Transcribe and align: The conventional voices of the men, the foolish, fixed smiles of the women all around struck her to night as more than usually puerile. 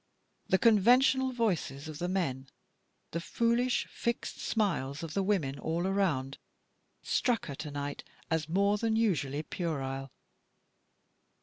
The 0.47 0.57
conventional 0.57 1.31
voices 1.31 1.87
of 1.87 1.99
the 1.99 2.07
men, 2.07 2.49
the 3.11 3.21
foolish, 3.21 3.85
fixed 3.85 4.39
smiles 4.39 5.03
of 5.03 5.13
the 5.13 5.21
women 5.21 5.59
all 5.59 5.85
around 5.85 6.39
struck 7.03 7.45
her 7.45 7.55
to 7.57 7.69
night 7.69 8.03
as 8.31 8.49
more 8.49 8.79
than 8.79 8.95
usually 8.95 9.43
puerile. 9.43 10.09